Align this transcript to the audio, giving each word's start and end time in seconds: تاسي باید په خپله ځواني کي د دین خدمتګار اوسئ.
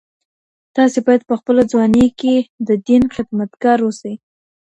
تاسي 0.75 0.99
باید 1.05 1.21
په 1.29 1.35
خپله 1.39 1.61
ځواني 1.71 2.07
کي 2.19 2.35
د 2.67 2.69
دین 2.87 3.03
خدمتګار 3.15 3.79
اوسئ. 3.83 4.13